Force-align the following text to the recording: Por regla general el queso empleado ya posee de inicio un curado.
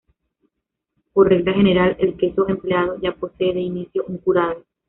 Por 1.13 1.29
regla 1.29 1.53
general 1.53 1.95
el 1.99 2.17
queso 2.17 2.49
empleado 2.49 2.99
ya 3.03 3.13
posee 3.13 3.53
de 3.53 3.59
inicio 3.59 4.03
un 4.07 4.17
curado. 4.17 4.63